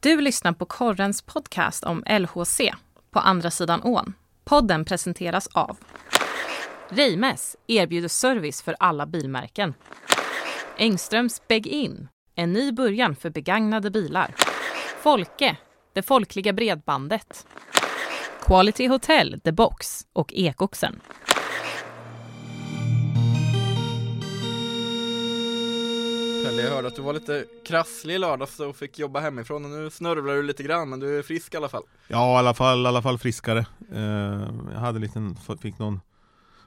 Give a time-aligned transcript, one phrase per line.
[0.00, 2.74] Du lyssnar på Korrens podcast om LHC,
[3.10, 4.14] På andra sidan ån.
[4.44, 5.78] Podden presenteras av
[6.88, 9.74] Reimes erbjuder service för alla bilmärken.
[10.78, 14.34] Engströms Beg-In, en ny början för begagnade bilar.
[15.02, 15.56] Folke,
[15.92, 17.46] det folkliga bredbandet.
[18.40, 21.00] Quality Hotel, The Box och Ekoxen.
[26.56, 29.70] Pelle, jag hörde att du var lite krasslig i lördags och fick jobba hemifrån och
[29.70, 31.82] nu snörvlar du lite grann men du är frisk i alla fall.
[32.08, 33.66] Ja, i alla fall, i alla fall friskare.
[33.92, 36.00] Eh, jag hade lite, fick någon,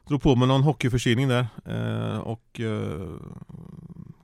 [0.08, 3.10] drog på mig någon hockeyförkylning där eh, och eh,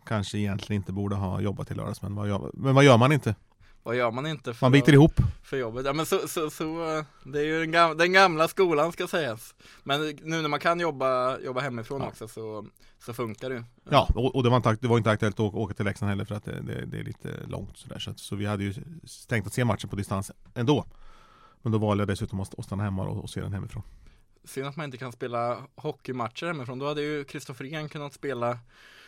[0.05, 3.11] kanske egentligen inte borde ha jobbat i lördags men vad gör, men vad gör man
[3.11, 3.35] inte?
[3.85, 5.13] Vad gör man inte för, Man biter ihop.
[5.43, 5.85] för jobbet?
[5.85, 6.65] Ja men så, så, så
[7.23, 9.55] det är ju den gamla, den gamla skolan ska sägas.
[9.83, 12.07] Men nu när man kan jobba, jobba hemifrån Ja.
[12.07, 12.65] också så,
[12.99, 13.63] så funkar det.
[13.89, 16.25] Ja, och, och det, var inte, det var inte aktuellt att åka, till Leksand heller
[16.25, 17.99] för att det, det, det är lite långt sådär.
[17.99, 18.73] Så, så vi hade ju
[19.27, 20.85] tänkt att se matchen på distans ändå.
[21.61, 23.83] Men då valde jag dessutom att, stanna hemma och, och se den hemifrån.
[24.43, 26.79] Synd att man inte kan spela hockeymatcher hemifrån.
[26.79, 28.59] Då hade ju Kristoffer kunnat spela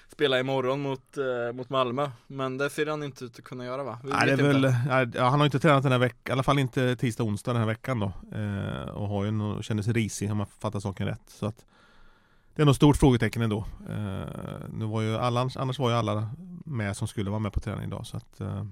[0.07, 3.83] Spela imorgon mot, eh, mot Malmö Men det ser han inte ut att kunna göra
[3.83, 3.99] va?
[4.03, 6.43] Vi Nej, det är väl, nej, han har inte tränat den här veckan, i alla
[6.43, 8.11] fall inte tisdag och onsdag den här veckan då.
[8.37, 11.29] Eh, och har ju nog, känner sig risig om man fattar saken rätt.
[11.29, 11.65] Så att
[12.55, 13.65] det är nog stort frågetecken ändå.
[13.89, 16.29] Eh, nu var ju alla, annars var ju alla
[16.65, 18.07] med som skulle vara med på träning idag.
[18.07, 18.65] Så att, eh,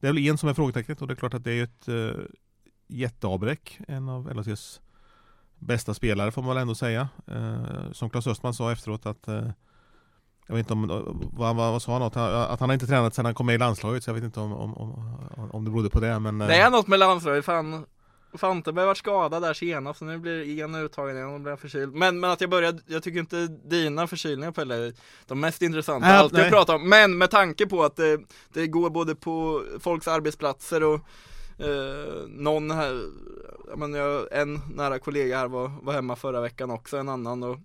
[0.00, 1.88] det är väl en som är frågetecknet och det är klart att det är ett
[1.88, 2.22] eh,
[2.86, 3.80] jätteavbräck.
[3.88, 4.80] En av LHCs
[5.58, 7.08] bästa spelare får man väl ändå säga.
[7.26, 9.50] Eh, som Claes Östman sa efteråt att eh,
[10.48, 12.02] jag vet inte om, vad, vad, sa han?
[12.02, 14.24] Han, att han har inte tränat sedan han kom med i landslaget så jag vet
[14.24, 16.98] inte om, om, om, om det berodde på det men eh, Det är något med
[16.98, 17.86] landslaget, fan.
[18.34, 21.94] Fantenberg var skadad där senast så nu blir en uttagen igen och blir förkyld.
[21.94, 24.92] Men, men att jag började, jag tycker inte dina förkylningar Pelle är
[25.26, 28.20] de mest intressanta Nej, Allt jag pratar om, men med tanke på att det,
[28.52, 31.00] det går både på folks arbetsplatser och
[31.58, 33.02] eh, någon här,
[33.68, 37.58] jag menar, en nära kollega här var, var hemma förra veckan också, en annan och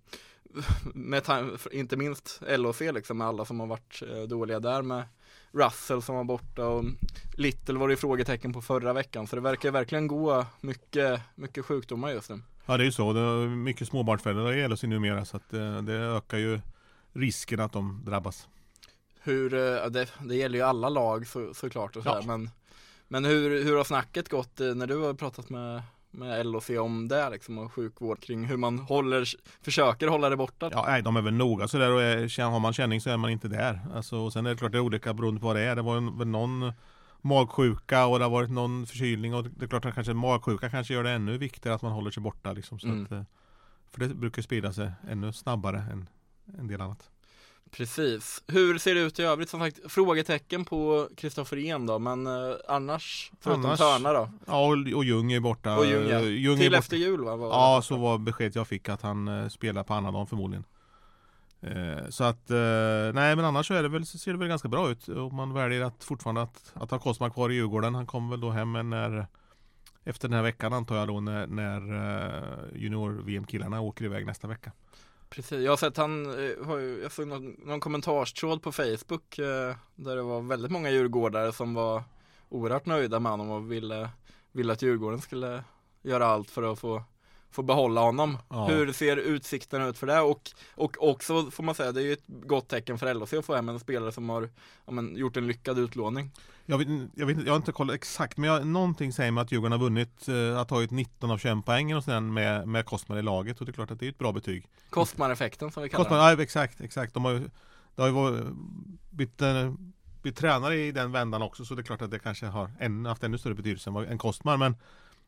[0.94, 1.24] med
[1.72, 5.04] inte minst LHC liksom med alla som har varit eh, dåliga där med
[5.52, 6.84] Russell som var borta och
[7.38, 12.10] Little var det frågetecken på förra veckan så det verkar verkligen gå mycket, mycket sjukdomar
[12.12, 12.42] just nu.
[12.66, 15.82] Ja det är ju så, det är mycket småbarnsföräldrar i LHC numera så att det,
[15.82, 16.60] det ökar ju
[17.14, 18.48] risken att de drabbas.
[19.22, 22.28] Hur, eh, det, det gäller ju alla lag så, såklart och sådär Ja.
[22.28, 22.50] men
[23.08, 25.82] Men hur, hur har snacket gått eh, när du har pratat med
[26.14, 29.28] med LHC om det liksom och sjukvård kring hur man håller,
[29.62, 30.70] försöker hålla det borta?
[30.72, 33.30] Ja, nej, de är väl noga sådär och är, har man känning så är man
[33.32, 33.80] inte där.
[33.96, 35.76] Alltså, och sen är det klart det är olika beroende på vad det är.
[35.76, 36.72] Det var en, väl någon
[37.22, 40.94] magsjuka och det har varit någon förkylning och det är klart att kanske magsjuka kanske
[40.94, 42.80] gör det ännu viktigare att man håller sig borta liksom.
[42.80, 43.04] Så Mm.
[43.04, 43.24] att, eh,
[43.92, 46.10] för det brukar sprida sig ännu snabbare än
[46.60, 47.10] en del annat.
[47.74, 48.44] Precis.
[48.48, 49.50] Hur ser det ut i övrigt?
[49.50, 54.30] Som sagt, frågetecken på Kristoffer Ehn då, men eh, annars, förutom Annars- Törna då?
[54.46, 55.78] Ja, och, och Ljung är borta.
[55.78, 56.22] Och Ljung, ja.
[56.22, 57.36] Ljung Till efter jul va?
[57.36, 60.64] Var Ja, så var beskedet jag fick att han eh, spelar på annandagen förmodligen.
[61.62, 62.58] Eh, så att, eh,
[63.14, 65.08] nej men annars så är det väl, ser det väl ganska bra ut.
[65.08, 67.96] Och man väljer att fortfarande att, att ha Kosmak kvar i Djurgården.
[67.96, 69.28] Han kommer väl då hem när
[70.04, 74.72] efter den här veckan antar jag då när, när eh, junior-VM-killarna åker iväg nästa vecka.
[75.36, 79.40] Precis, jag har sett han, eh, har ju, jag såg någon, någon kommentarstråd på Facebook
[79.40, 82.04] eh, där det var väldigt många djurgårdare som var
[82.50, 84.10] oerhört nöjda med honom och ville,
[84.52, 85.64] ville att Djurgården skulle
[86.02, 87.04] göra allt för att få,
[87.54, 88.38] få behålla honom.
[88.50, 88.66] Ja.
[88.68, 90.20] Hur ser utsikterna ut för det?
[90.20, 93.46] Och, och också får man säga, det är ju ett gott tecken för LHC att
[93.46, 94.50] få hem en spelare som har
[94.86, 96.32] ja, men, gjort en lyckad utlåning.
[96.66, 99.52] Jag, vet, jag, vet, jag har inte kollat exakt men jag, någonting säger mig att
[99.52, 103.18] Djurgården har vunnit, eh, har tagit 19 av 21 poängen och sen med, med Kosmar
[103.18, 104.68] i laget och det är klart att det är ett bra betyg.
[104.90, 106.38] Kostmareffekten som vi kallar Kostnad, den.
[106.38, 107.14] ja, exakt, exakt.
[107.14, 107.50] De har ju,
[107.96, 108.46] det har ju varit,
[109.10, 109.74] bytt, eh,
[110.22, 113.06] bytt tränare i den vändan också så det är klart att det kanske har än,
[113.06, 114.58] haft ännu större betydelse än Kostmar.
[114.58, 114.76] Men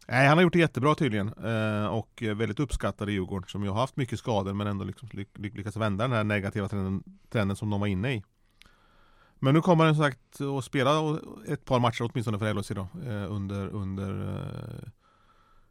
[0.07, 3.69] nej, han har gjort det jättebra tydligen eh, och väldigt uppskattad i Djurgården som ju
[3.69, 7.57] har haft mycket skador men ändå liksom ly, lyckats vända den här negativa trenden, trenden
[7.57, 8.23] som de var inne i.
[9.39, 12.87] Men nu kommer han som sagt att spela ett par matcher åtminstone för LHC då
[13.05, 14.89] eh, under, under eh,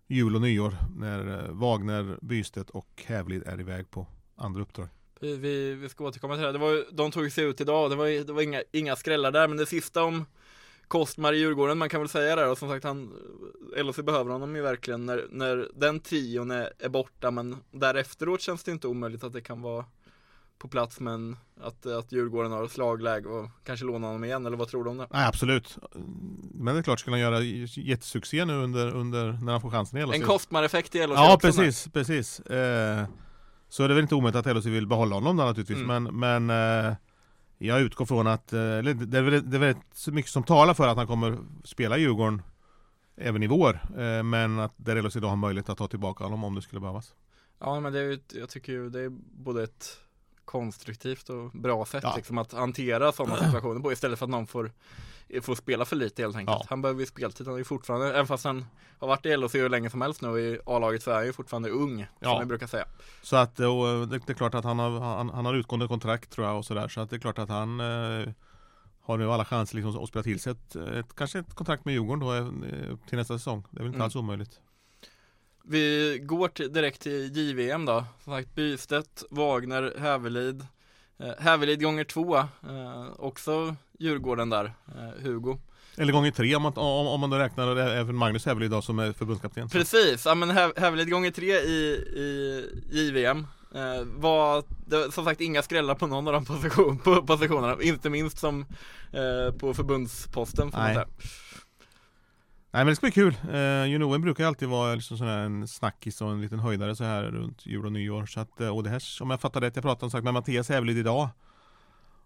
[0.06, 4.06] jul och nyår när eh, Wagner, Bystedt och Hävlid är iväg på
[4.36, 4.88] andra uppdrag.
[5.20, 6.52] Vi, vi, vi ska återkomma till det.
[6.52, 9.30] det var, de tog sig ut idag, det var, ju- det var inga, inga skrällar
[9.32, 10.24] där, men det sista om
[10.88, 13.12] Kostmar i Djurgården, man kan väl säga det och som sagt han,
[13.76, 18.64] LHC behöver honom ju verkligen när, när den trion är, är borta, men därefteråt känns
[18.64, 19.84] det inte omöjligt att det kan vara
[20.58, 24.68] på plats, men att, att Djurgården har slagläge och kanske låna honom igen, eller vad
[24.68, 25.06] tror du om det?
[25.10, 25.78] Nej absolut.
[26.54, 29.98] Men det är klart skulle han göra jättesuccé nu under, under när han får chansen
[29.98, 30.14] i LHC.
[30.14, 31.40] En Kostmar-effekt i LHC Ja med.
[31.40, 32.40] precis, precis.
[32.40, 33.04] Eh,
[33.68, 35.78] så är det väl inte omöjligt att LHC vill behålla honom då naturligtvis.
[35.78, 36.04] Mm.
[36.04, 36.94] Men, men eh,
[37.66, 40.42] jag utgår från att, eh, eller det är, väl, det är väldigt så mycket som
[40.42, 42.42] talar för att han kommer spela i Djurgården
[43.16, 43.80] även i vår.
[43.98, 47.14] Eh, men att Derelos idag har möjlighet att ta tillbaka honom om det skulle behövas.
[47.58, 49.08] Ja men det är ju, jag tycker ju det är
[49.44, 50.00] både ett
[50.44, 52.12] konstruktivt och bra sätt Ja.
[52.16, 54.70] liksom att hantera sådana situationer på istället för att någon får,
[55.42, 56.58] får spela för lite helt enkelt.
[56.60, 56.66] Ja.
[56.70, 58.64] Han behöver ju speltid, han är ju fortfarande, även fast han
[58.98, 61.26] har varit i LHC hur länge som helst nu och i A-laget så är han
[61.26, 62.30] ju fortfarande ung, Ja.
[62.30, 62.84] som vi brukar säga.
[63.22, 66.30] Så att och det, det är klart att han har, han, han har utgående kontrakt
[66.30, 66.88] tror jag och sådär.
[66.88, 68.28] Så att det är klart att han eh,
[69.02, 71.94] har nu alla chanser liksom att spela till sig ett, ett, kanske ett kontrakt med
[71.94, 73.64] Djurgården då eh, till nästa säsong.
[73.70, 74.04] Det är väl inte Mm.
[74.04, 74.60] alls omöjligt.
[75.68, 80.66] Vi går till, direkt till JVM då, som sagt Bystedt, Wagner, Hävelid.
[81.18, 82.46] Eh, Hävelid gånger två, eh,
[83.18, 85.58] också Djurgården där, eh, Hugo.
[85.96, 88.98] Eller gånger tre om man, om, om man då räknar även Magnus Hävelid idag som
[88.98, 89.68] är förbundskapten.
[89.68, 95.40] Precis, ja men Hä- Hävelid gånger tre i, i JVM eh, var, det som sagt
[95.40, 98.66] inga skrällar på någon av de position, på positionerna, inte minst som
[99.12, 101.06] eh, på förbundsposten får man säga.
[102.74, 103.36] Nej men det ska bli kul.
[103.52, 106.96] Eh, Junoen brukar ju alltid vara liksom sån här en snackis och en liten höjdare
[106.96, 108.26] så här runt jul och nyår.
[108.26, 110.34] Så att, eh, och det här, om jag fattar rätt, jag pratade som sagt med
[110.34, 111.28] Mattias Hävelid idag.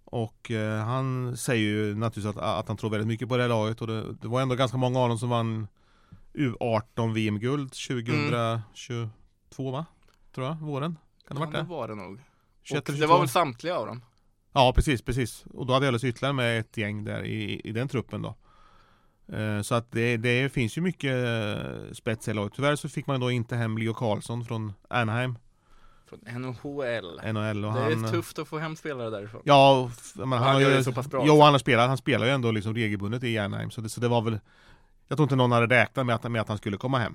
[0.04, 3.48] Och eh, han säger ju naturligtvis att, att han tror väldigt mycket på det här
[3.48, 5.68] laget och det, det var ändå ganska många av dem som vann
[6.34, 9.86] U18 VM-guld 2022 va?
[10.34, 10.98] Tror jag, våren?
[11.28, 11.62] Kan det ha varit det?
[11.62, 12.20] var det nog.
[12.62, 13.18] 21 Och det var 22?
[13.18, 14.02] väl samtliga av dem?
[14.52, 15.44] Ja precis, precis.
[15.54, 18.34] Och då hade jag alltså ytterligare med ett gäng där i, i den truppen då.
[19.32, 22.52] Eh, Så att det, det finns ju mycket eh, spets i laget.
[22.56, 25.38] Tyvärr så fick man då inte hem Leo Karlsson från Anaheim,
[26.08, 28.04] Från NHL NHL och Det han...
[28.04, 31.06] är tufft att få hem spelare därifrån Ja, men han, Han har ju, så pass
[31.10, 31.24] bra.
[31.26, 34.00] Jo, han har spelat, han spelar ju ändå liksom regelbundet i Anaheim så det, så
[34.00, 34.38] det var väl
[35.08, 37.14] Jag tror inte någon hade räknat med att, med att han skulle komma hem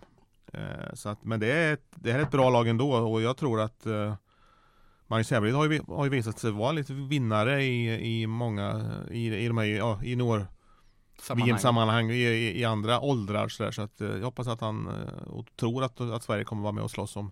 [0.54, 3.21] Eh, så att, Men det är, ett, det här är ett bra lag ändå och
[3.21, 4.13] jag tror att eh,
[5.07, 9.36] Magnus Hävelid har, ju, har ju visat sig vara lite vinnare i, i många I,
[9.36, 10.48] i de här, ja, i några.
[11.36, 14.88] VM-sammanhang i, i, i andra åldrar så, där, så att eh, jag hoppas att han
[14.88, 17.31] eh, och tror att, att Sverige kommer vara med och slåss om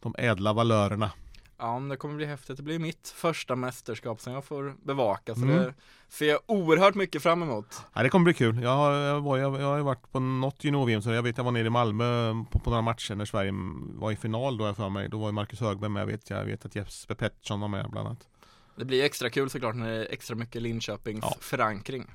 [0.00, 1.10] de ädla valörerna.
[1.58, 5.34] Ja men det kommer bli häftigt, det blir mitt första mästerskap som jag får bevaka
[5.34, 5.56] så Mm.
[5.56, 5.74] det
[6.08, 8.62] ser jag oerhört mycket fram emot Ja, det kommer bli kul.
[8.62, 11.44] Jag har, jag, var, jag, jag har varit på något junior-VM så jag vet jag
[11.44, 13.52] var nere i Malmö på, på några matcher när Sverige
[13.94, 15.08] var i final då jag för mig.
[15.08, 16.40] Då var ju Marcus Högberg med vet jag.
[16.40, 18.28] Jag vet att Jesper Pettersson var med bland annat.
[18.76, 21.36] Det blir extra kul såklart när det är extra mycket Linköpings Ja.
[21.40, 22.06] förankring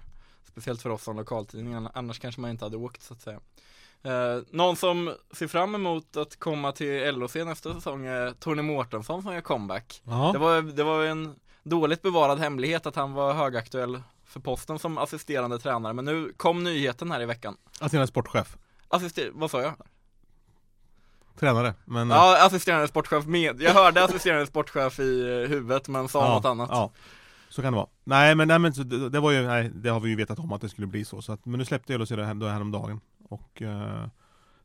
[0.47, 3.39] Speciellt för oss som lokaltidning, annars kanske man inte hade åkt så att säga
[4.03, 9.23] eh, Någon som ser fram emot att komma till LHC nästa säsong är Tony Mårtensson
[9.23, 10.33] som gör comeback Det Ja.
[10.37, 15.59] var, det var en dåligt bevarad hemlighet att han var högaktuell för posten som assisterande
[15.59, 18.57] tränare men nu kom nyheten här i veckan Assisterande sportchef.
[18.87, 19.73] Assister, vad sa jag?
[21.39, 21.73] Tränare.
[21.85, 26.33] Men, Ja, assisterande sportchef med, jag hörde assisterande sportchef i eh, huvudet men sa ja,
[26.33, 26.91] något annat Ja.
[27.51, 27.89] Så kan det vara.
[28.03, 30.39] Nej men, nej, men så, det, det var ju, nej, det har vi ju vetat
[30.39, 31.21] om att det skulle bli så.
[31.21, 32.99] så att, men nu släppte LHC det här, häromdagen.
[33.29, 34.07] Och eh,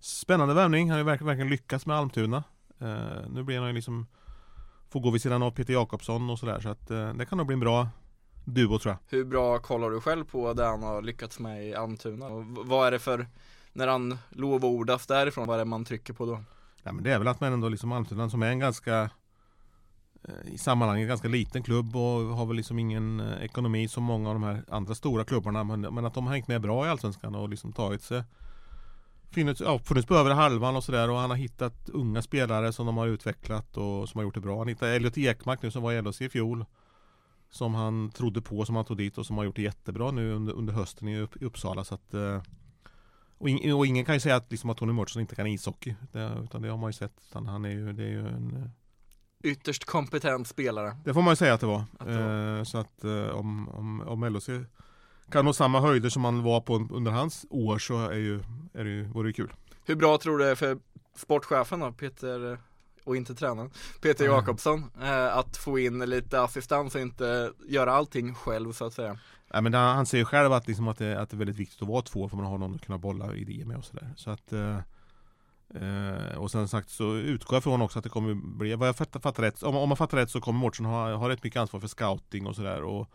[0.01, 2.45] Spännande värvning, han har ju verkligen, verkligen lyckats med Almtuna.
[2.79, 4.07] Eh, nu blir han ju liksom
[4.91, 7.47] Får gå vid sidan av Peter Jakobsson och sådär så att eh, det kan nog
[7.47, 7.89] bli en bra
[8.45, 9.19] duo tror jag.
[9.19, 12.27] Hur bra kollar du själv på det han har lyckats med i Almtuna?
[12.27, 13.27] Och vad är det för,
[13.73, 16.43] när han lovordas därifrån, vad är det man trycker på då?
[16.83, 19.11] Ja, men det är väl att man ändå liksom Almtuna som är en ganska
[20.29, 24.29] Eh, i sammanhanget ganska liten klubb och har väl liksom ingen eh, ekonomi som många
[24.29, 25.65] av de här andra stora klubbarna.
[25.65, 28.23] Men, men att de har hängt med bra i Allsvenskan och liksom tagit sig
[29.31, 31.11] Funnits, ja, funnits på övre halvan och sådär.
[31.11, 34.41] Och han har hittat unga spelare som de har utvecklat och som har gjort det
[34.41, 34.59] bra.
[34.59, 36.65] Han hittade Elliot Ekmark nu som var i LHC i fjol
[37.51, 40.33] Som han trodde på, som han tog dit och som har gjort det jättebra nu
[40.33, 41.85] under, under hösten i, Upp, i Uppsala.
[41.85, 42.43] Så att eh,
[43.39, 45.95] och, in, och ingen kan ju säga att, liksom, att Tony Mårtsson inte kan ishockey.
[46.13, 47.13] Det, Utan det har man ju sett.
[47.31, 48.71] Utan han är ju, det är ju en
[49.43, 50.97] Ytterst kompetent spelare.
[51.05, 52.59] Det får man ju säga att det var, Att det var.
[52.59, 54.49] Eh, Så att eh, om, om, om LHC
[55.31, 58.41] kan nå samma höjder som han var på under hans år så är ju,
[58.75, 59.53] är det ju, vore det kul
[59.85, 60.79] Hur bra tror du det är för
[61.17, 62.59] sportchefen då, Peter,
[63.05, 63.71] och inte tränaren,
[64.03, 64.25] Peter.
[64.25, 69.19] Jakobsson, eh, att få in lite assistans och inte göra allting själv så att säga?
[69.53, 71.89] Nej men han säger själv att, liksom att, det, att det är väldigt viktigt att
[71.89, 74.11] vara två för man har någon att kunna bolla idéer med och sådär.
[74.17, 74.79] Så att eh,
[75.75, 78.97] eh, Och sen sagt så utgår jag från också att det kommer bli, vad jag
[78.97, 81.61] fattar, fattar rätt, om, om man fattar rätt så kommer Mårtsson ha, ha rätt mycket
[81.61, 83.11] ansvar för scouting och sådär och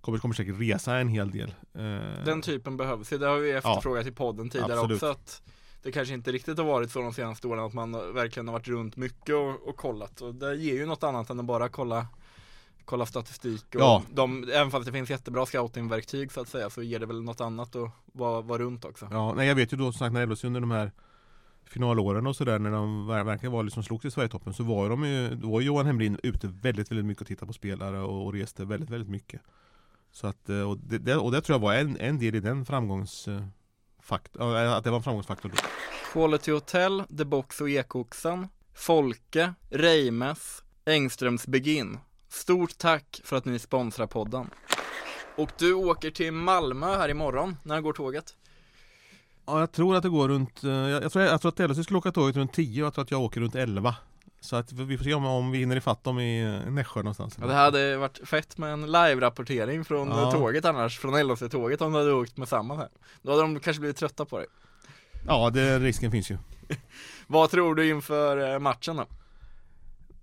[0.00, 1.54] kommer, kommer säkert resa en hel del.
[1.74, 4.96] Eh, Den typen behövs det har vi efterfrågat i podden tidigare Absolut.
[5.02, 5.42] också att
[5.82, 8.68] det kanske inte riktigt har varit så de senaste åren att man verkligen har varit
[8.68, 12.06] runt mycket och, och kollat och det ger ju något annat än att bara kolla
[12.84, 14.02] Kolla statistik och Ja.
[14.12, 17.40] de, även fast det finns jättebra scoutingverktyg så att säga så ger det väl något
[17.40, 20.26] annat att vara, vara runt också Ja, nej jag vet ju då som sagt när
[20.26, 20.92] LHC under de här
[21.64, 25.34] finalåren och sådär när de verkligen var liksom slogs i Sverigetoppen så var de ju,
[25.34, 28.64] då var Johan Hemlin ute väldigt, väldigt mycket och tittade på spelare och, och reste
[28.64, 29.40] väldigt, väldigt mycket.
[30.12, 32.40] Så att, eh, och det, det, och det tror jag var en, en del i
[32.40, 35.56] den framgångsfaktorn, eh, eh, att det var en framgångsfaktor då.
[36.12, 41.98] Quality Hotel, The Box och Ekoxen, Folke, Reimes, Engströms Begin.
[42.28, 44.50] Stort tack för att ni sponsrar podden.
[45.36, 48.36] Och du åker till Malmö här imorgon, när går tåget?
[49.46, 51.84] Ja, jag tror att det går runt, eh, jag, jag tror, jag tror att LHC
[51.84, 53.94] skulle åka tåget runt 10 och jag tror att jag åker runt 11.
[54.40, 57.36] Så att vi får se om, om vi hinner ifatt dem i eh, Nässjö någonstans.
[57.40, 60.32] Ja, det hade varit fett med en live-rapportering från Ja.
[60.32, 62.88] tåget annars, från LHC-tåget om du hade åkt med samma här.
[63.22, 64.46] Då hade de kanske blivit trötta på dig.
[65.26, 66.38] Ja, det, risken finns ju.
[67.26, 69.06] Vad tror du inför eh, matchen då?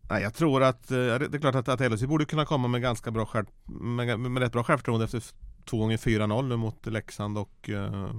[0.09, 2.81] Nej, jag tror att, eh, det är klart att, att LHC borde kunna komma med
[2.81, 5.33] ganska bra själv, med, med rätt bra självförtroende efter f-
[5.65, 8.09] två gånger 4-0 nu mot Leksand och eh, eh,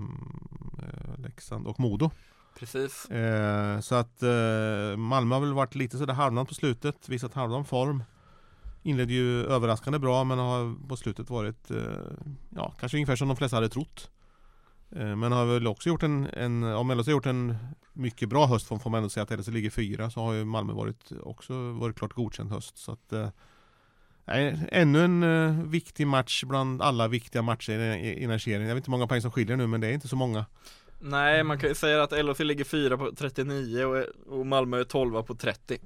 [1.18, 2.10] Leksand och Modo.
[2.58, 3.04] Precis.
[3.10, 7.64] Eh, så att eh, Malmö har väl varit lite sådär halvdant på slutet, visat halvdan
[7.64, 8.04] form.
[8.82, 11.76] Inledde ju överraskande bra men har på slutet varit, eh,
[12.50, 14.10] ja kanske ungefär som de flesta hade trott.
[14.90, 17.56] Eh, men har väl också gjort en, en om LHC har gjort en
[17.92, 20.72] mycket bra höst får man ändå säga att LHC ligger fyra så har ju Malmö
[20.72, 22.78] varit också varit klart godkänd höst.
[22.78, 23.28] Så att, eh,
[24.30, 28.62] ännu en eh, viktig match bland alla viktiga matcher i, den här serien.
[28.62, 30.44] Jag vet inte hur många poäng som skiljer nu men det är inte så många.
[31.02, 33.84] Nej, man kan ju säga att LHC ligger fyra på 39
[34.26, 35.78] och, Malmö är 12 på 30.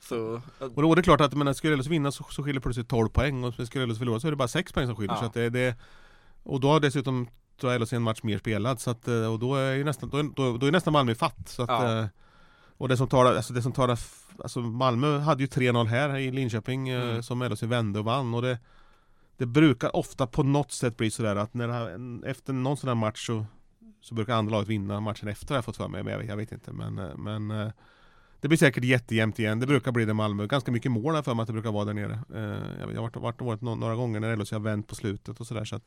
[0.00, 2.88] Så, Och då är det klart att men, skulle LHC vinna så, så skiljer plötsligt
[2.88, 5.14] 12 poäng och skulle LHC förlora så är det bara 6 poäng som skiljer.
[5.14, 5.20] Ja.
[5.20, 5.74] Så att det, det,
[6.42, 7.28] och då har dessutom
[7.60, 10.08] tror jag LHC en match mer spelad så att, eh, och då är ju nästan,
[10.10, 11.48] då, är- då, då är nästan Malmö fatt.
[11.48, 11.98] Så att, Ja.
[11.98, 12.06] eh,
[12.78, 13.98] och det som talar, alltså det som talar,
[14.42, 17.22] alltså Malmö hade ju 3-0 här i Linköping eh, Mm.
[17.22, 18.58] som LHC vände och vann och det
[19.36, 22.94] Det brukar ofta på något sätt bli sådär att när här, efter någon sån här
[22.94, 23.44] match så
[24.00, 26.36] Så brukar andra laget vinna matchen efter har jag fått för mig, men jag jag
[26.36, 27.68] vet inte men, eh, men eh,
[28.40, 29.60] det blir säkert jättejämnt igen.
[29.60, 30.46] Det brukar bli det Malmö.
[30.46, 32.18] Ganska mycket mål jag för mig att det brukar vara där nere.
[32.80, 35.46] Jag har varit, varit, varit nå- några gånger när LHC har vänt på slutet och
[35.46, 35.64] sådär.
[35.64, 35.82] Så att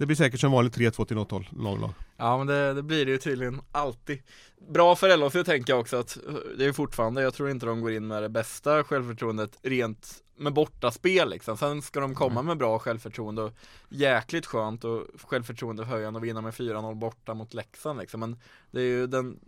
[0.00, 1.90] det blir säkert som vanligt 3-2 till något håll, någon lag.
[2.16, 4.22] ja men det, det blir det ju tydligen alltid.
[4.68, 6.18] Bra för LHC tänker jag också att
[6.58, 10.52] det är fortfarande, jag tror inte de går in med det bästa självförtroendet rent med
[10.52, 11.56] bortaspel liksom.
[11.56, 12.46] Sen ska de komma Mm.
[12.46, 13.52] med bra självförtroende och
[13.88, 18.20] jäkligt skönt och självförtroende höjande och vinna med 4-0 borta mot Leksand liksom.
[18.20, 18.38] Men
[18.70, 19.38] det är ju den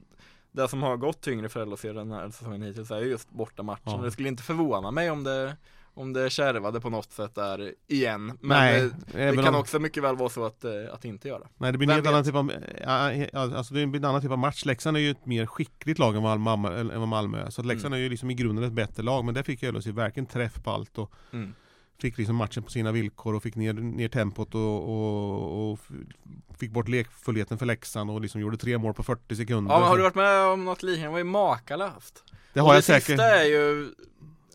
[0.53, 3.83] det som har gått tyngre för LHC den här säsongen hittills är ju just bortamatchen.
[3.93, 3.97] Ja.
[4.03, 5.57] Det skulle inte förvåna mig om det
[5.95, 8.27] om det kärvade på något sätt där igen.
[8.27, 8.85] Men Nej,
[9.27, 11.43] eh, det kan om- också mycket väl vara så att, eh, att inte göra.
[11.59, 12.51] Nej det blir en annan typ av,
[13.57, 14.65] alltså det blir en annan typ av match.
[14.65, 17.51] Leksand är ju ett mer skickligt lag än vad Malmö, än vad Malmö är.
[17.51, 17.99] Så att Leksand Mm.
[18.01, 19.25] är ju liksom i grunden ett bättre lag.
[19.25, 21.55] Men där fick LHC verkligen träff på allt och Mm.
[21.99, 25.79] fick liksom matchen på sina villkor och fick ner, ner tempot och, och, och
[26.59, 29.73] fick bort lekfullheten för Leksand och liksom gjorde tre mål på 40 sekunder.
[29.75, 31.07] Ja men har du varit med om något liknande?
[31.07, 32.25] Det var ju makalöst.
[32.53, 33.07] det och har det jag säkert.
[33.07, 33.89] sista är ju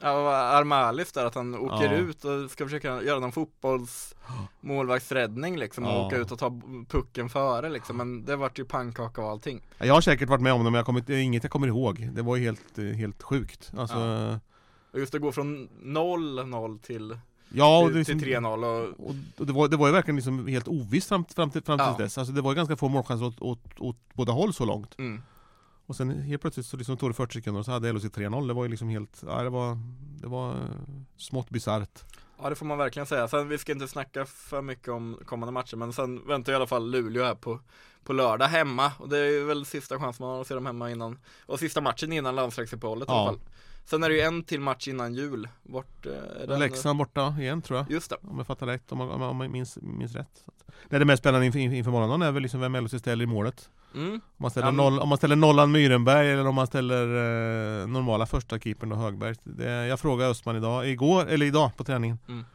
[0.02, 1.94] Armalis där, att han åker Ja.
[1.94, 6.06] ut och ska försöka göra någon fotbollsmålvaktsräddning liksom och Ja.
[6.06, 9.62] åka ut och ta pucken före liksom, men det vart ju pannkaka och allting.
[9.78, 11.68] Jag har säkert varit med om det men jag kommer, det är inget jag kommer
[11.68, 12.10] ihåg.
[12.14, 13.72] Det var ju helt, helt sjukt.
[13.78, 14.40] Alltså, Ja.
[14.94, 17.18] Och just att gå från 0-0 till,
[17.50, 20.16] ja, och det, till liksom- 3-0 och Och och det var, det var ju verkligen
[20.16, 21.96] liksom helt ovisst fram, fram, till, fram till Ja.
[22.04, 22.18] dess.
[22.18, 24.96] Alltså det var ju ganska få målchanser åt, åt, åt båda håll så långt.
[25.00, 25.22] mm.
[25.88, 28.48] Och sen helt plötsligt så liksom tog det 40 sekunder och så hade LHC 3-0.
[28.48, 29.78] Det var ju liksom helt, ja det var,
[30.22, 30.58] det var eh,
[31.18, 32.04] smått bisarrt.
[32.42, 33.28] Ja det får man verkligen säga.
[33.28, 36.68] Sen vi ska inte snacka för mycket om kommande matcher men sen väntar i alla
[36.68, 37.60] fall Luleå här på,
[38.04, 40.92] på lördag hemma och det är väl sista chansen man har att se dem hemma
[40.92, 43.20] innan och sista matchen innan landslagsuppehållet i Ja.
[43.22, 43.40] alla fall.
[43.90, 45.48] Sen är det ju en till match innan jul.
[45.64, 46.12] Vart eh,
[46.44, 46.60] är den?
[46.60, 47.92] Leksand borta igen tror jag.
[47.92, 48.16] Just det.
[48.22, 50.44] Om jag fattar rätt, om jag, om jag, minns, minns rätt.
[50.46, 53.28] Att, nej, det mest spännande inför, inför morgonen är väl liksom vem LHC ställer i
[53.28, 53.70] målet.
[53.96, 54.12] Mm.
[54.14, 57.04] Om man ställer, Ja, men- noll, om man ställer nollan Myrenberg eller om man ställer
[57.82, 59.36] eh, normala första keepern och Högberg.
[59.44, 62.20] Det, jag frågade Östman idag, igår, eller idag på träningen.
[62.28, 62.46] Mm.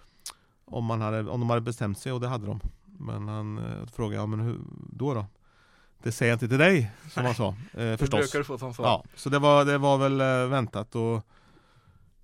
[0.65, 2.61] Om, man hade, om de hade bestämt sig och det hade de.
[2.99, 4.59] Men han eh, frågade, ja men hur
[4.91, 5.27] då då?
[6.03, 7.49] Det säger jag inte till dig, som han sa.
[7.49, 8.21] Eh, Det förstås.
[8.21, 8.87] brukar du få som svar.
[8.87, 11.27] Ja, så det var, det var väl eh, väntat och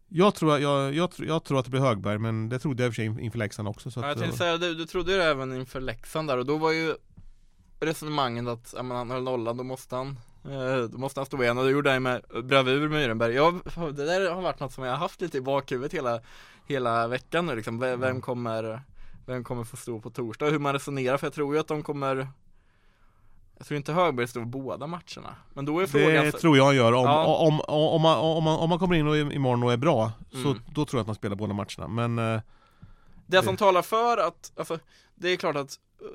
[0.08, 2.90] jag tror, jag, jag, jag tror att det blir Högberg men det trodde jag i
[2.90, 3.90] och för sig inför Leksand också.
[3.90, 6.46] Så Ja, jag tänkte säga, du, du trodde ju det även inför Leksand där och
[6.46, 6.94] då var ju
[7.80, 11.42] resonemanget att, ja men han höll nollan, då måste han eh, då måste han stå
[11.42, 13.34] igen och det gjorde han med bravur Myrenberg.
[13.34, 13.60] Jag,
[13.94, 16.20] det där har varit något som jag har haft lite i bakhuvudet hela,
[16.66, 17.78] hela veckan nu liksom.
[17.78, 18.82] Vem, vem kommer
[19.26, 20.46] Vem kommer få stå på torsdag?
[20.50, 22.28] Hur man resonerar för jag tror ju att de kommer
[23.58, 25.36] Jag tror inte Högberg står båda matcherna.
[25.54, 26.92] Men då är frågan det tror jag han gör.
[26.92, 27.24] Om, Ja.
[27.36, 30.12] om, om, om, man, om, man, om man kommer in och imorgon och är bra,
[30.32, 30.62] så Mm.
[30.74, 31.88] då tror jag att man spelar båda matcherna.
[31.88, 32.40] Men eh,
[33.26, 34.78] Det som talar för att, alltså,
[35.14, 36.06] det är klart att eh,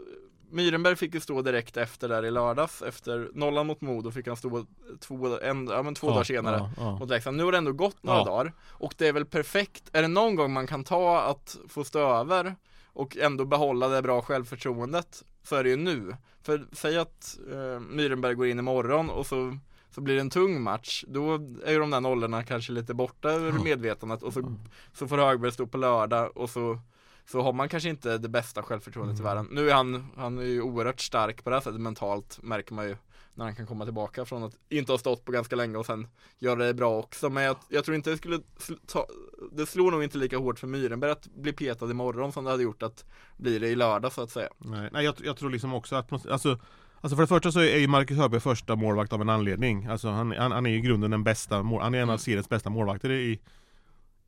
[0.51, 4.38] Myrenberg fick ju stå direkt efter där i lördags Efter nollan mot Modo fick han
[4.38, 4.65] stå
[5.00, 6.97] två, en, ja, men två dagar senare ja, ja.
[7.00, 7.38] mot Leksand.
[7.38, 8.25] Nu har det ändå gått några Ja.
[8.25, 9.89] dagar och det är väl perfekt.
[9.93, 14.01] Är det någon gång man kan ta att få stå över och ändå behålla det
[14.01, 16.15] bra självförtroendet så är det ju nu.
[16.41, 19.57] För säg att eh, Myrenberg går in imorgon och så
[19.89, 21.33] så blir det en tung match, då
[21.65, 24.55] är ju de där nollorna kanske lite borta ur medvetandet och så,
[24.93, 26.79] så får Högberg stå på lördag och så
[27.25, 29.35] så har man kanske inte det bästa självförtroendet i Mm.
[29.35, 29.47] världen.
[29.51, 32.85] Nu är han, han är ju oerhört stark på det här sättet mentalt märker man
[32.88, 32.95] ju
[33.35, 36.07] när han kan komma tillbaka från att inte ha stått på ganska länge och sen
[36.39, 37.29] göra det bra också.
[37.29, 38.39] Men jag, jag tror inte det skulle
[38.87, 39.05] ta,
[39.51, 42.63] det slår nog inte lika hårt för Myrenberg att bli petad imorgon som det hade
[42.63, 43.05] gjort att
[43.37, 44.49] bli det i lördag så att säga.
[44.57, 46.59] Nej, nej jag, jag tror liksom också att, alltså
[47.01, 50.09] Alltså för det första så är ju Marcus Högberg första målvakt av en anledning Alltså
[50.09, 52.17] han, han, han är ju i grunden den bästa, han är en av Mm.
[52.17, 53.39] seriens bästa målvakter i,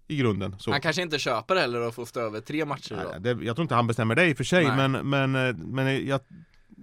[0.08, 0.72] i grunden så.
[0.72, 3.38] Han kanske inte köper heller att få stå över tre matcher Nej, idag.
[3.38, 4.90] det, Jag tror inte han bestämmer det i och för sig Nej.
[4.90, 6.20] men, men, eh, men jag,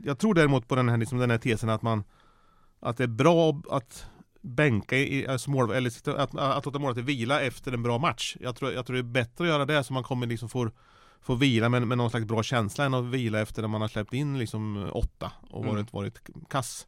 [0.04, 2.04] jag tror däremot på den här, liksom den här tesen att man
[2.80, 4.06] Att det är bra att
[4.40, 8.36] bänka i, alltså mål, eller sitta- att, att låta målet vila efter en bra match
[8.40, 10.72] jag tror, jag tror det är bättre att göra det så man kommer liksom får
[11.24, 13.88] Får vila med, med någon slags bra känsla än att vila efter när man har
[13.88, 15.74] släppt in liksom åtta och Mm.
[15.74, 16.86] varit, varit kass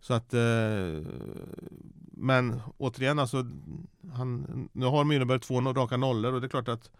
[0.00, 1.02] Så att eh,
[2.12, 3.46] Men återigen alltså
[4.12, 6.90] han, Nu har Myrenberg två raka nollor och det är klart att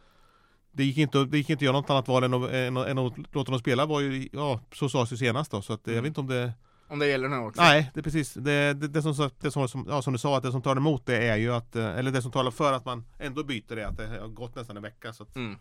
[0.72, 2.86] det gick, inte, det gick inte att göra något annat val än att, än, att-
[2.86, 5.88] än att låta dem spela var ju, ja så sades ju senast då så att
[5.88, 6.02] eh, jag Mm.
[6.04, 6.52] vet inte om det
[6.88, 7.62] Om det gäller nu också.
[7.62, 10.42] Nej, det är precis det, det, det, som, det som, ja, som du sa att
[10.42, 12.84] det som tar emot det är ju att eh, Eller det som talar för att
[12.84, 15.58] man ändå byter det att det har gått nästan en vecka så att, Mm.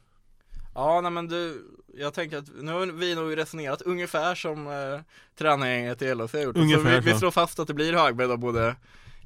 [0.75, 1.65] Ja, nej men du,
[1.97, 4.99] jag tänker att nu har vi nog resonerat ungefär som eh,
[5.37, 6.55] tränargänget i LHC har gjort.
[6.55, 7.17] så Ungefär vi, vi så.
[7.19, 8.75] slår fast att det blir Högberg då både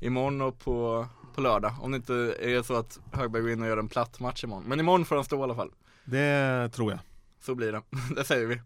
[0.01, 1.75] imorgon och på, på lördag.
[1.81, 4.63] Om det inte är så att Högberg går in och gör en platt match imorgon.
[4.67, 5.71] Men imorgon får han stå i alla fall.
[6.03, 6.99] Det tror jag
[7.41, 7.81] Så blir det,
[8.15, 8.61] det säger vi.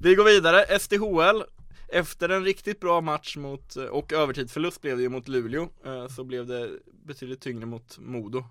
[0.00, 1.44] Vi går vidare, SDHL.
[1.88, 6.24] Efter en riktigt bra match mot, och övertidsförlust blev det ju mot Luleå, eh, så
[6.24, 6.70] blev det
[7.06, 8.44] betydligt tyngre mot Modo.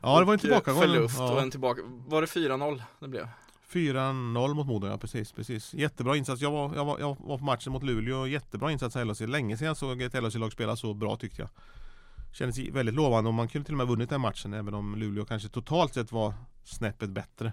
[0.00, 1.42] Ja det var en Och, eh, tillbakagång Förlust och ja.
[1.42, 3.28] en tillbaka, var det 4-0 det blev?
[3.74, 5.74] 4-0 mot Modo, ja precis, precis.
[5.74, 6.42] Jättebra insats.
[6.42, 9.20] Jag var, jag var, jag var på matchen mot Luleå, jättebra insats av LHC.
[9.20, 11.48] Länge sedan jag såg ett LHC-lag spela så bra tyckte jag.
[12.34, 15.24] Kändes väldigt lovande och man kunde till och med vunnit den matchen även om Luleå
[15.24, 17.52] kanske totalt sett var snäppet bättre.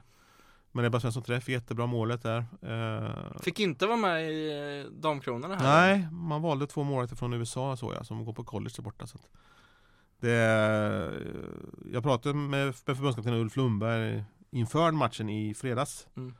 [0.71, 2.45] Men Ebba Svensson träff, jättebra målet där.
[2.61, 5.63] Eh, Fick inte vara med i eh, Damkronorna här
[5.97, 9.07] nej, man valde två målvakter från USA såg jag, som går på college där borta.
[9.07, 9.17] Så
[10.19, 10.37] det,
[11.91, 16.07] jag pratade med, med förbundskapten Ulf Lundberg inför matchen i fredags.
[16.17, 16.33] Mm.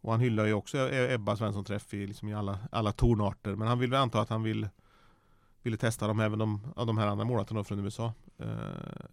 [0.00, 3.54] Och han hyllar ju också E- Ebba Svensson träff i, liksom i alla, alla tonarter.
[3.54, 4.68] Men han vill väl anta att han vill
[5.66, 8.12] ville testa dem även de, de här andra målvakterna från USA.
[8.38, 8.48] Eh,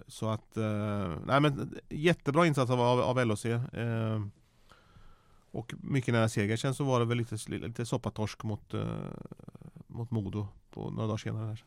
[0.08, 3.46] så att, eh, nej men jättebra insats av, av, av LHC.
[3.46, 4.26] Eh,
[5.52, 6.58] och mycket nära seger.
[6.58, 8.86] Sen så var det väl lite, lite soppatorsk mot, eh,
[9.88, 11.48] mot Modo på några dagar senare.
[11.48, 11.63] Här.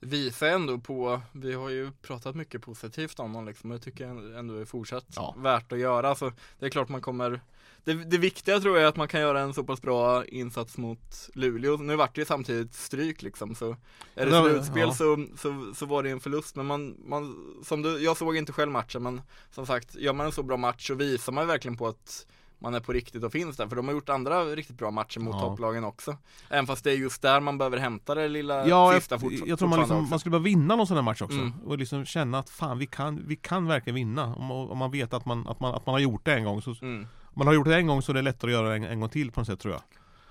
[0.00, 4.06] Visar ändå på, vi har ju pratat mycket positivt om dem liksom, och det tycker
[4.06, 5.34] jag ändå är fortsatt Ja.
[5.38, 6.08] värt att göra.
[6.08, 7.40] Alltså, det är klart man kommer
[7.84, 10.78] det, det viktiga tror jag är att man kan göra en så pass bra insats
[10.78, 11.76] mot Luleå.
[11.76, 13.76] Nu vart det ju samtidigt stryk liksom så
[14.14, 14.94] Är det slutspel ja.
[14.94, 18.52] så, så, så var det en förlust men man, man som du, jag såg inte
[18.52, 21.76] själv matchen men som sagt, gör man en så bra match så visar man verkligen
[21.76, 22.26] på att
[22.60, 25.20] man är på riktigt och finns där, för de har gjort andra riktigt bra matcher
[25.20, 25.40] mot Ja.
[25.40, 26.16] topplagen också
[26.48, 29.32] Även fast det är just där man behöver hämta det lilla Ja, sista jag, fort,
[29.46, 31.38] jag tror man, liksom, man skulle behöva vinna någon sån här match också.
[31.38, 31.52] Mm.
[31.64, 34.34] Och liksom känna att fan vi kan, vi kan verkligen vinna.
[34.34, 36.62] Om, om man vet att man, att, man, att man har gjort det en gång.
[36.62, 37.06] Så, mm.
[37.24, 38.84] om man har gjort det en gång så är det lättare att göra det en,
[38.84, 39.82] en gång till på något sätt tror jag.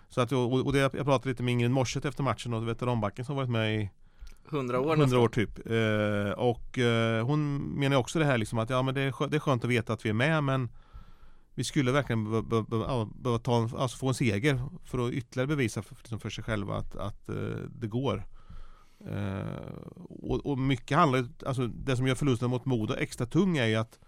[0.10, 3.26] Så att, och, och det, jag pratade lite med Ingrid Morset efter matchen och veteranbacken
[3.26, 3.90] som varit med i
[4.52, 5.60] 100 år 100 år typ.
[5.66, 9.28] Eh, och eh, hon menar också det här liksom att ja men det är, skö-
[9.30, 10.70] det är skönt att veta att vi är med men
[11.60, 15.14] vi skulle verkligen be- be- be- behöva ta en, alltså få en seger för att
[15.14, 17.36] ytterligare bevisa för, liksom för sig själva att, att eh,
[17.80, 18.28] det går.
[19.06, 23.66] Eh, och, och mycket handlar alltså det som gör förlusten mot Modo extra tung är
[23.66, 24.00] ju att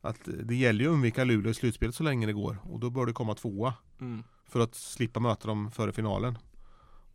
[0.00, 2.90] att det gäller ju att undvika Luleå i slutspelet så länge det går och då
[2.90, 4.22] bör det komma tvåa mm.
[4.44, 6.38] för att slippa möta dem före finalen.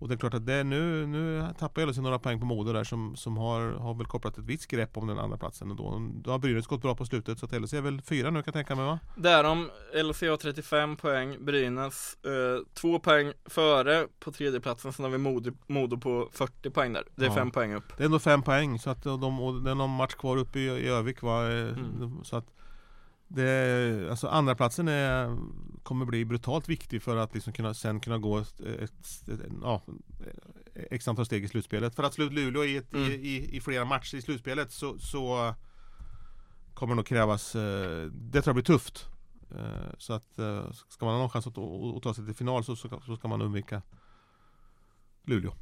[0.01, 2.83] Och det är klart att det nu, nu tappar LHC några poäng på Modo där
[2.83, 5.77] som, som har, har väl kopplat ett visst grepp om den andra platsen och
[6.23, 8.43] då, har Brynäs gått bra på slutet så att LHC är väl fyra nu kan
[8.45, 8.99] jag tänka mig va?
[9.15, 9.69] Därom,
[10.03, 15.51] LHC har 35 poäng, Brynäs eh, två poäng före på tredjeplatsen, sen har vi Modo,
[15.67, 17.03] Modo på 40 poäng där.
[17.15, 17.35] Det är Ja.
[17.35, 17.97] fem poäng upp.
[17.97, 20.59] Det är ändå fem poäng så att de, och det är någon match kvar uppe
[20.59, 21.41] i, i Övik va?
[21.47, 22.23] Mm.
[22.23, 22.45] Så att
[23.35, 25.37] det, alltså andra platsen är,
[25.83, 29.81] kommer bli brutalt viktig för att liksom kunna, sen kunna gå ett, ett, ett, ja,
[30.73, 31.95] x antal steg i slutspelet.
[31.95, 33.11] För att slå ut Luleå i, ett, Mm.
[33.11, 35.55] i, i, i flera matcher i slutspelet så, så
[36.73, 39.05] kommer det nog krävas, eh, det tror jag blir tufft.
[39.55, 42.63] Eh, så att eh, ska man ha någon chans att, att, ta sig till final
[42.63, 43.81] så, så, så ska man undvika
[45.25, 45.53] Luleå.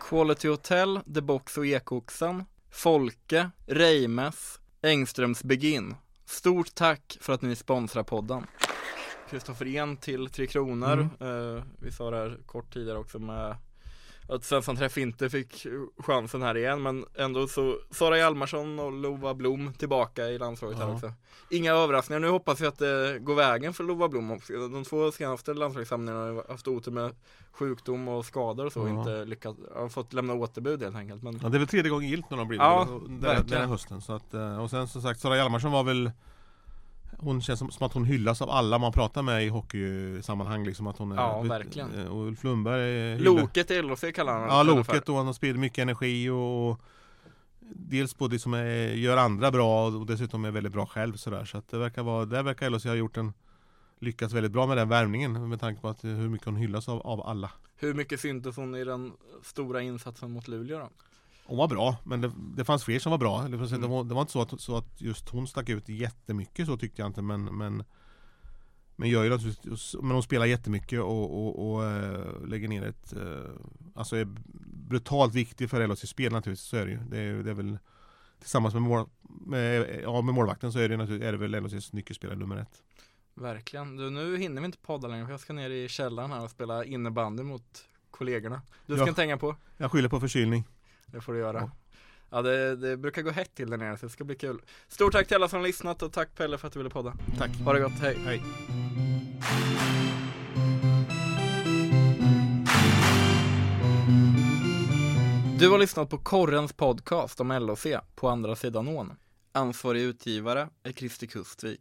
[0.00, 5.94] Quality Hotel, The Box och Ekoxen, Folke, Reimes, Engströms Begin.
[6.30, 8.46] Stort tack för att ni sponsrar podden.
[9.30, 11.08] Kristoffer En till Tre Kronor.
[11.20, 11.56] Mm.
[11.56, 13.56] Eh, vi sa det här kort tidigare också med
[14.30, 15.66] att Svensson Träff inte fick
[15.98, 20.88] chansen här igen men ändå så Sara Hjalmarsson och Lova Blom tillbaka i landslaget här
[20.88, 20.94] Ja.
[20.94, 21.12] också
[21.50, 25.12] Inga överraskningar, nu hoppas vi att det går vägen för Lova Blom också De två
[25.12, 27.14] senaste landslagssamlingarna har ju haft otur med
[27.52, 28.98] sjukdom och skador och så och Ja.
[28.98, 32.08] inte lyckats, har fått lämna återbud helt enkelt men Ja, det är väl tredje gången
[32.08, 34.00] gillt när de blivit Ja, det, den, den här hösten.
[34.00, 36.10] Så att, eh, och sen som sagt, Sara Hjalmarsson var väl
[37.22, 40.86] Hon känns som, som att hon hyllas av alla man pratar med i hockeysammanhang liksom
[40.86, 41.98] att hon är Ja, verkligen.
[41.98, 45.58] eh, Och Ulf Lundberg Loket i LHC kallar han Ja, Loket och han har sprider
[45.58, 46.80] mycket energi och
[47.72, 51.44] Dels på det som är, gör andra bra och dessutom är väldigt bra själv sådär
[51.44, 53.32] Så att det verkar vara, där verkar LHC ha gjort en
[54.02, 57.00] Lyckats väldigt bra med den värvningen med tanke på att hur mycket hon hyllas av,
[57.06, 60.88] av alla Hur mycket syntes hon i den stora insatsen mot Luleå då?
[61.50, 63.42] Hon var bra, men det, det fanns fler som var bra.
[63.48, 63.80] Det, var, Mm.
[63.80, 66.76] det, var, det var inte så att, så att just hon stack ut jättemycket så
[66.76, 67.84] tyckte jag inte men Men,
[68.96, 73.12] men gör ju naturligtvis, men hon spelar jättemycket och, och, och äh, lägger ner ett
[73.12, 73.50] äh,
[73.94, 74.28] Alltså är
[74.88, 76.98] brutalt viktig för LHC spel naturligtvis, så är det ju.
[77.10, 77.78] Det är, det är väl
[78.40, 79.06] Tillsammans med, mål,
[79.46, 82.82] med, ja, med målvakten så är det, naturligtvis, är det väl LHCs nyckelspelare nummer ett.
[83.34, 86.44] Verkligen, du nu hinner vi inte podda längre för jag ska ner i källaren här
[86.44, 89.08] och spela innebandy mot kollegorna Du ska Ja.
[89.08, 90.64] inte hänga på, Jag skyller på förkylning.
[91.12, 91.70] Det får du göra.
[92.30, 92.42] Ja.
[92.42, 94.62] Det, det brukar gå hett till där nere så det ska bli kul.
[94.88, 97.14] Stort tack till alla som har lyssnat och tack Pelle för att du ville podda.
[97.38, 97.50] Tack.
[97.64, 98.18] Ha det gott, hej.
[98.24, 98.42] Hej.
[105.58, 109.12] Du har lyssnat på Korrens podcast om LHC på andra sidan ån.
[109.52, 111.80] Ansvarig utgivare är Christer Kustvik